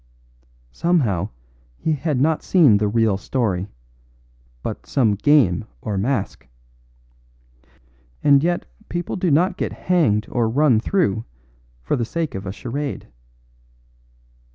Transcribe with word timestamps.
Somehow 0.71 1.29
he 1.77 1.93
had 1.93 2.19
not 2.19 2.41
seen 2.41 2.75
the 2.77 2.87
real 2.87 3.17
story, 3.19 3.67
but 4.63 4.87
some 4.87 5.13
game 5.13 5.63
or 5.79 5.95
masque. 5.95 6.47
And 8.23 8.43
yet 8.43 8.65
people 8.89 9.15
do 9.15 9.29
not 9.29 9.57
get 9.57 9.73
hanged 9.73 10.25
or 10.31 10.49
run 10.49 10.79
through 10.79 11.07
the 11.09 11.15
body 11.17 11.25
for 11.83 11.95
the 11.97 12.05
sake 12.05 12.33
of 12.33 12.47
a 12.47 12.51
charade. 12.51 13.09